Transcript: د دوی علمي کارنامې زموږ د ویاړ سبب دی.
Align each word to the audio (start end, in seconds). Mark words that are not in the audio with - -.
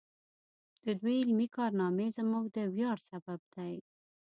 د 0.85 0.85
دوی 0.99 1.15
علمي 1.23 1.47
کارنامې 1.57 2.07
زموږ 2.17 2.45
د 2.55 2.57
ویاړ 2.75 2.97
سبب 3.09 3.39
دی. 3.55 3.73